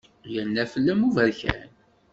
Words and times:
Yerna 0.33 0.65
fell-am 0.71 1.01
uberkan. 1.07 1.61